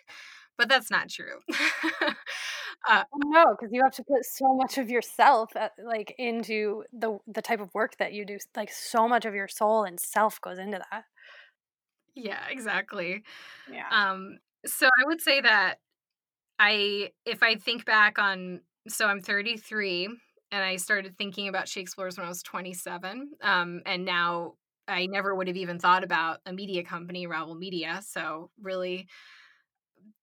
[0.58, 1.38] but that's not true.
[2.88, 6.84] Uh, no because you have to put so much of yourself at, uh, like into
[6.92, 9.98] the the type of work that you do like so much of your soul and
[9.98, 11.02] self goes into that.
[12.14, 13.24] Yeah exactly.
[13.70, 13.82] Yeah.
[13.90, 15.80] Um so i would say that
[16.60, 20.06] I if I think back on so I'm 33
[20.50, 23.32] and I started thinking about She Explores when I was 27.
[23.42, 24.54] Um, and now
[24.86, 28.00] I never would have even thought about a media company, Ravel Media.
[28.06, 29.06] So really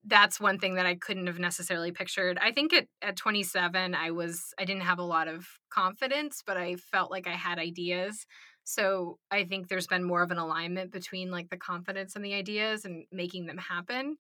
[0.08, 2.38] that's one thing that I couldn't have necessarily pictured.
[2.40, 6.58] I think at, at 27, I was, I didn't have a lot of confidence, but
[6.58, 8.26] I felt like I had ideas.
[8.64, 12.34] So I think there's been more of an alignment between like the confidence and the
[12.34, 14.18] ideas and making them happen.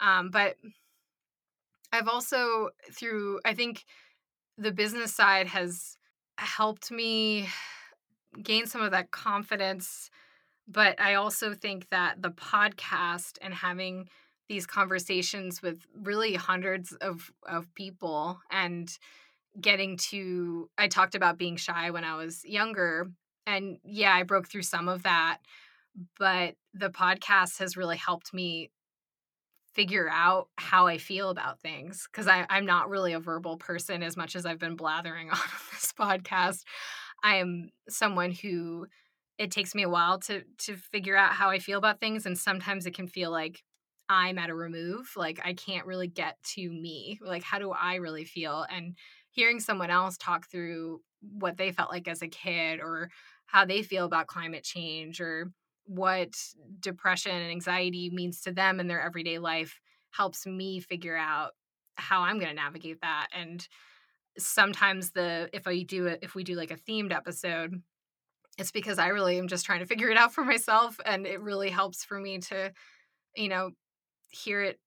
[0.00, 0.56] Um, but
[1.92, 3.84] I've also through I think
[4.58, 5.96] the business side has
[6.38, 7.48] helped me
[8.42, 10.10] gain some of that confidence
[10.68, 14.08] but I also think that the podcast and having
[14.48, 18.90] these conversations with really hundreds of of people and
[19.60, 23.10] getting to I talked about being shy when I was younger
[23.46, 25.38] and yeah, I broke through some of that
[26.18, 28.70] but the podcast has really helped me
[29.76, 34.16] figure out how I feel about things because I'm not really a verbal person as
[34.16, 35.38] much as I've been blathering on
[35.70, 36.62] this podcast.
[37.22, 38.86] I am someone who
[39.38, 42.38] it takes me a while to to figure out how I feel about things and
[42.38, 43.62] sometimes it can feel like
[44.08, 47.96] I'm at a remove like I can't really get to me like how do I
[47.96, 48.96] really feel and
[49.30, 53.10] hearing someone else talk through what they felt like as a kid or
[53.44, 55.50] how they feel about climate change or
[55.86, 56.36] what
[56.80, 61.52] depression and anxiety means to them in their everyday life helps me figure out
[61.96, 63.66] how I'm going to navigate that and
[64.38, 67.82] sometimes the if I do it if we do like a themed episode
[68.58, 71.40] it's because I really am just trying to figure it out for myself and it
[71.40, 72.72] really helps for me to
[73.34, 73.70] you know
[74.30, 74.78] hear it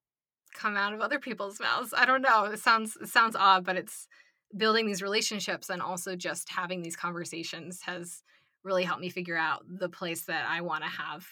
[0.54, 1.94] come out of other people's mouths.
[1.96, 2.46] I don't know.
[2.46, 4.08] It sounds it sounds odd, but it's
[4.56, 8.24] building these relationships and also just having these conversations has
[8.64, 11.26] really helped me figure out the place that I want to have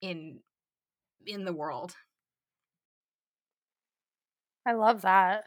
[0.00, 0.40] in
[1.26, 1.94] in the world.
[4.66, 5.44] I love that.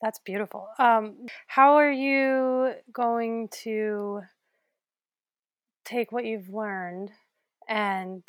[0.00, 0.68] That's beautiful.
[0.78, 4.22] Um, how are you going to
[5.84, 7.10] take what you've learned
[7.68, 8.22] and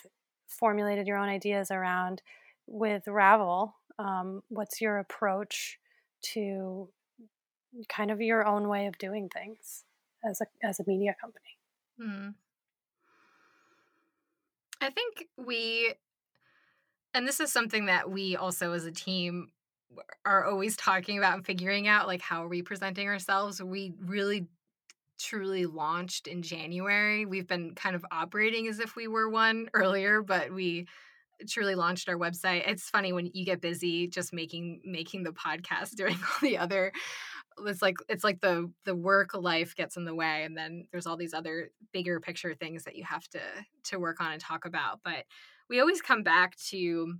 [0.48, 2.24] formulated your own ideas around
[2.66, 3.76] with Ravel?
[4.00, 5.78] Um, what's your approach
[6.34, 6.90] to
[7.88, 9.84] kind of your own way of doing things?
[10.24, 11.58] As a as a media company?
[12.00, 12.30] Hmm.
[14.82, 15.94] I think we,
[17.14, 19.50] and this is something that we also as a team
[20.26, 23.62] are always talking about and figuring out like how are we presenting ourselves.
[23.62, 24.48] We really
[25.20, 27.26] truly launched in January.
[27.26, 30.88] We've been kind of operating as if we were one earlier, but we
[31.48, 32.68] truly launched our website.
[32.68, 36.94] It's funny when you get busy just making making the podcast, doing all the other
[37.66, 41.08] it's like it's like the the work life gets in the way and then there's
[41.08, 43.40] all these other bigger picture things that you have to
[43.84, 45.26] to work on and talk about but
[45.70, 47.16] we always come back to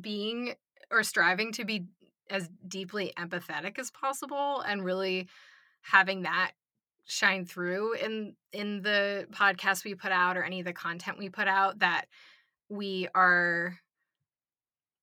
[0.00, 0.54] being
[0.90, 1.86] or striving to be
[2.30, 5.28] as deeply empathetic as possible and really
[5.82, 6.52] having that
[7.04, 11.30] shine through in in the podcast we put out or any of the content we
[11.30, 12.04] put out that
[12.68, 13.78] we are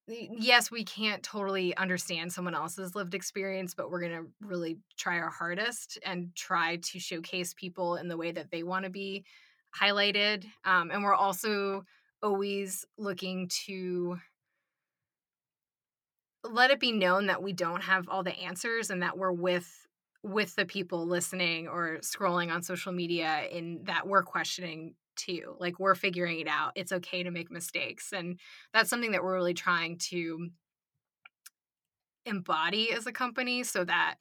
[0.08, 5.18] yes we can't totally understand someone else's lived experience but we're going to really try
[5.18, 9.24] our hardest and try to showcase people in the way that they want to be
[9.76, 11.84] highlighted um, and we're also
[12.22, 14.18] always looking to
[16.44, 19.88] let it be known that we don't have all the answers and that we're with
[20.22, 25.80] with the people listening or scrolling on social media in that we're questioning too like
[25.80, 28.40] we're figuring it out it's okay to make mistakes and
[28.74, 30.50] that's something that we're really trying to
[32.26, 34.16] embody as a company so that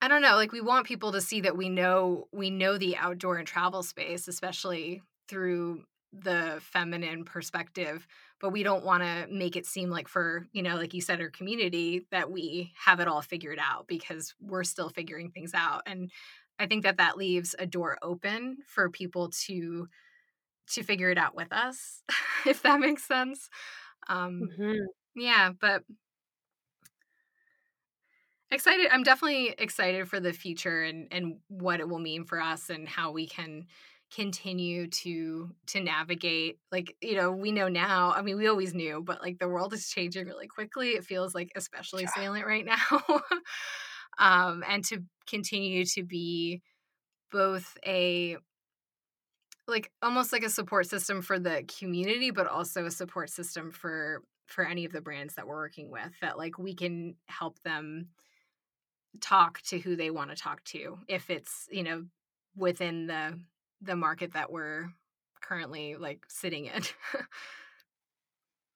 [0.00, 2.96] i don't know like we want people to see that we know we know the
[2.96, 8.06] outdoor and travel space especially through the feminine perspective
[8.40, 11.20] but we don't want to make it seem like for you know like you said
[11.20, 15.82] our community that we have it all figured out because we're still figuring things out
[15.86, 16.10] and
[16.58, 19.88] i think that that leaves a door open for people to
[20.68, 22.02] to figure it out with us
[22.46, 23.48] if that makes sense
[24.08, 24.84] um mm-hmm.
[25.14, 25.82] yeah but
[28.50, 32.70] excited i'm definitely excited for the future and and what it will mean for us
[32.70, 33.66] and how we can
[34.14, 39.02] continue to to navigate like you know we know now i mean we always knew
[39.04, 42.10] but like the world is changing really quickly it feels like especially yeah.
[42.14, 43.02] salient right now
[44.18, 46.62] um and to continue to be
[47.30, 48.36] both a
[49.66, 54.22] like almost like a support system for the community but also a support system for
[54.46, 58.08] for any of the brands that we're working with that like we can help them
[59.20, 62.04] talk to who they want to talk to if it's you know
[62.56, 63.38] within the
[63.80, 64.88] the market that we're
[65.40, 66.82] currently like sitting in.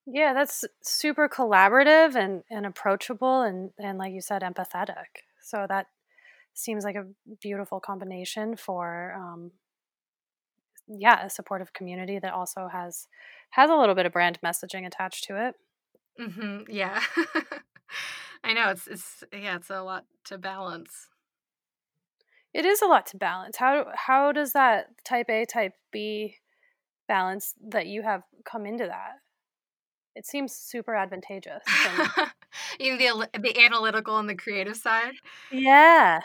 [0.06, 5.24] yeah, that's super collaborative and, and approachable and, and like you said, empathetic.
[5.42, 5.86] So that
[6.54, 7.06] seems like a
[7.40, 9.52] beautiful combination for um,
[10.88, 13.06] yeah, a supportive community that also has
[13.50, 15.54] has a little bit of brand messaging attached to it.
[16.20, 16.70] Mm-hmm.
[16.70, 17.00] Yeah.
[18.44, 21.08] I know it's it's yeah, it's a lot to balance.
[22.52, 23.56] It is a lot to balance.
[23.56, 26.36] How how does that type A type B
[27.08, 29.21] balance that you have come into that?
[30.14, 31.62] It seems super advantageous.
[32.78, 35.14] you the the analytical and the creative side.
[35.50, 36.20] Yeah.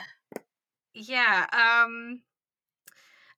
[0.93, 1.45] Yeah.
[1.51, 2.21] Um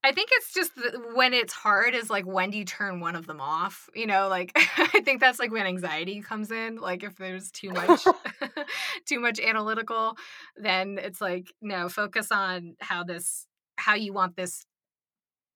[0.01, 0.71] I think it's just
[1.13, 3.89] when it's hard is like when do you turn one of them off?
[3.93, 6.77] You know, like I think that's like when anxiety comes in.
[6.77, 8.05] Like if there's too much
[9.05, 10.15] too much analytical,
[10.55, 13.45] then it's like no, focus on how this
[13.77, 14.65] how you want this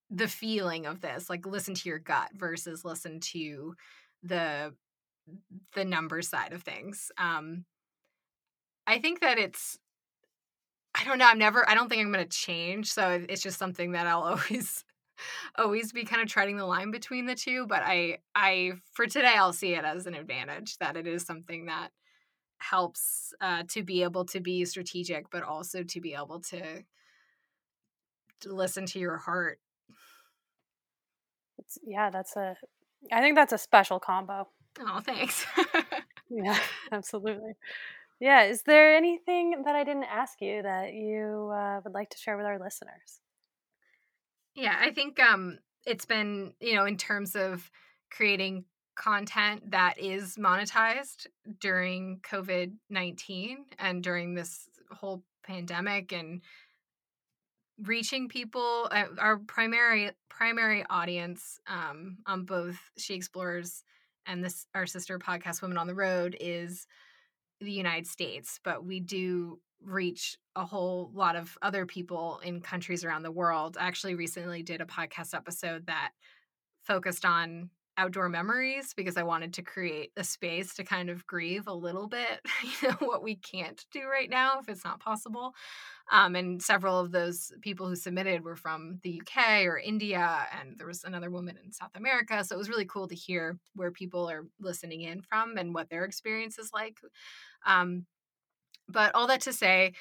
[0.10, 1.30] the feeling of this.
[1.30, 3.76] Like listen to your gut versus listen to
[4.24, 4.74] the
[5.74, 7.11] the number side of things.
[7.17, 7.65] Um
[8.86, 9.78] I think that it's
[10.95, 11.26] I don't know.
[11.26, 11.67] I'm never.
[11.67, 12.91] I don't think I'm going to change.
[12.91, 14.86] So it's just something that I'll always,
[15.57, 17.65] always be kind of treading the line between the two.
[17.67, 21.65] But I, I for today, I'll see it as an advantage that it is something
[21.65, 21.89] that
[22.59, 26.84] helps uh, to be able to be strategic, but also to be able to,
[28.41, 29.59] to listen to your heart.
[31.57, 32.55] It's, yeah, that's a.
[33.11, 34.47] I think that's a special combo.
[34.80, 35.45] Oh, thanks.
[36.30, 36.57] yeah,
[36.91, 37.53] absolutely.
[38.19, 38.43] Yeah.
[38.43, 42.38] Is there anything that I didn't ask you that you uh, would like to share
[42.38, 43.21] with our listeners?
[44.55, 47.69] Yeah, I think um, it's been, you know, in terms of
[48.11, 48.65] creating
[48.95, 51.26] content that is monetized
[51.59, 56.41] during COVID 19 and during this whole pandemic and
[57.82, 63.84] reaching people uh, our primary primary audience um, on both she explores
[64.26, 66.88] and this our sister podcast women on the road is
[67.59, 73.03] the United States, but we do reach a whole lot of other people in countries
[73.03, 73.78] around the world.
[73.80, 76.11] I actually recently did a podcast episode that
[76.84, 81.68] focused on outdoor memories because I wanted to create a space to kind of grieve
[81.68, 82.41] a little bit,
[82.82, 85.54] you know, what we can't do right now if it's not possible.
[86.12, 90.78] Um, and several of those people who submitted were from the UK or India, and
[90.78, 92.44] there was another woman in South America.
[92.44, 95.89] So it was really cool to hear where people are listening in from and what
[95.89, 96.98] their experience is like.
[97.66, 98.06] Um,
[98.89, 99.94] but all that to say,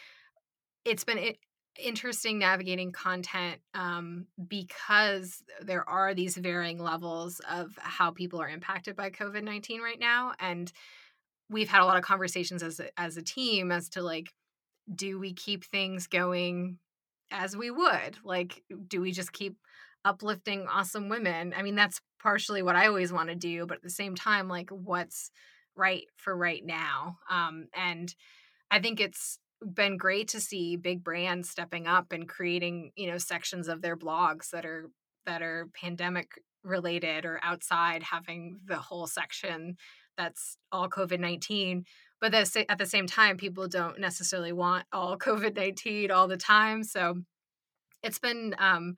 [0.85, 1.35] it's been
[1.79, 8.97] interesting navigating content um, because there are these varying levels of how people are impacted
[8.97, 10.33] by COVID 19 right now.
[10.39, 10.73] And
[11.49, 14.33] we've had a lot of conversations as a, as a team as to like,
[14.95, 16.79] do we keep things going
[17.31, 18.19] as we would?
[18.25, 19.57] Like, do we just keep
[20.05, 21.55] uplifting awesome women?
[21.57, 24.49] I mean, that's partially what I always want to do, but at the same time,
[24.49, 25.31] like what's
[25.77, 27.19] right for right now.
[27.31, 28.15] Um, and
[28.71, 33.19] I think it's been great to see big brands stepping up and creating, you know,
[33.19, 34.91] sections of their blogs that are
[35.27, 36.33] that are pandemic
[36.65, 39.77] related or outside having the whole section
[40.17, 41.85] that's all COVID-19
[42.21, 47.17] but at the same time people don't necessarily want all COVID-19 all the time so
[48.03, 48.97] it's been um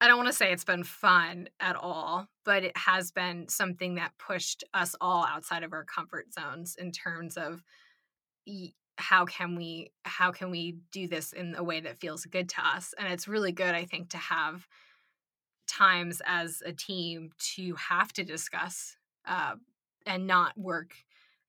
[0.00, 3.96] I don't want to say it's been fun at all, but it has been something
[3.96, 7.64] that pushed us all outside of our comfort zones in terms of
[8.98, 12.66] how can we how can we do this in a way that feels good to
[12.66, 12.94] us?
[12.98, 14.66] And it's really good i think to have
[15.68, 18.96] times as a team to have to discuss
[19.26, 19.54] uh,
[20.06, 20.94] and not work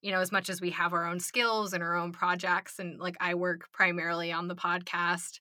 [0.02, 3.00] you know as much as we have our own skills and our own projects and
[3.00, 5.39] like i work primarily on the podcast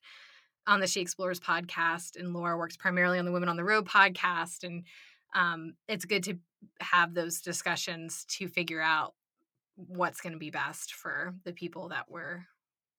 [0.65, 3.85] on the she explores podcast and laura works primarily on the women on the road
[3.85, 4.83] podcast and
[5.35, 6.39] um, it's good to
[6.79, 9.13] have those discussions to figure out
[9.87, 12.45] what's going to be best for the people that we're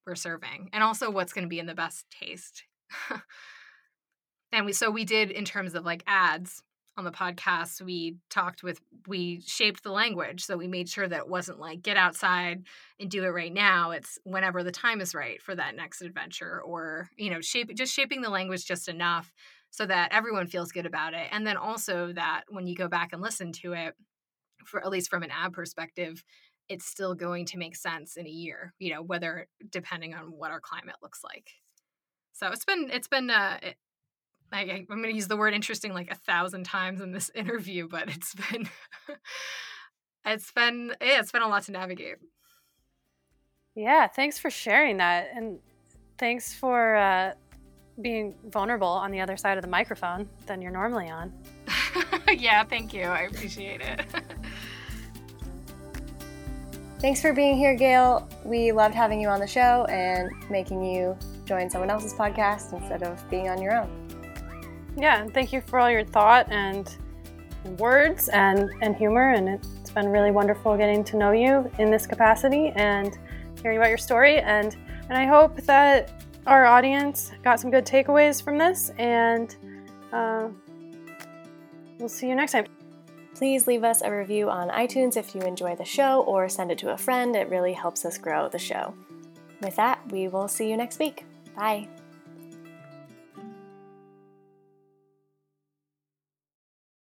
[0.06, 2.64] we're serving and also what's going to be in the best taste.
[4.52, 6.60] And we so we did in terms of like ads
[6.96, 11.20] on the podcast we talked with we shaped the language so we made sure that
[11.20, 12.64] it wasn't like get outside
[12.98, 16.60] and do it right now it's whenever the time is right for that next adventure
[16.60, 19.32] or you know shape just shaping the language just enough
[19.70, 23.10] so that everyone feels good about it and then also that when you go back
[23.12, 23.94] and listen to it
[24.66, 26.22] for at least from an ad perspective
[26.70, 30.50] it's still going to make sense in a year you know whether depending on what
[30.50, 31.50] our climate looks like
[32.32, 33.76] so it's been it's been uh it,
[34.52, 37.88] I, am going to use the word interesting like a thousand times in this interview,
[37.88, 38.68] but it's been
[40.24, 42.16] it's been yeah, it's been a lot to navigate.
[43.74, 45.58] Yeah, thanks for sharing that, and
[46.18, 47.34] thanks for uh,
[48.02, 51.32] being vulnerable on the other side of the microphone than you're normally on.
[52.36, 53.04] yeah, thank you.
[53.04, 54.04] I appreciate it.
[57.00, 58.28] Thanks for being here, Gale.
[58.44, 63.02] We loved having you on the show and making you join someone else's podcast instead
[63.02, 63.90] of being on your own.
[64.98, 66.94] Yeah, and thank you for all your thought and,
[67.78, 69.32] words and, and humor.
[69.32, 73.18] And it's been really wonderful getting to know you in this capacity and
[73.62, 74.38] hearing about your story.
[74.38, 74.76] And,
[75.08, 78.90] and I hope that our audience got some good takeaways from this.
[78.98, 79.56] And
[80.12, 80.48] uh,
[81.98, 82.66] we'll see you next time.
[83.40, 86.76] Please leave us a review on iTunes if you enjoy the show or send it
[86.76, 87.34] to a friend.
[87.34, 88.92] It really helps us grow the show.
[89.62, 91.24] With that, we will see you next week.
[91.56, 91.88] Bye.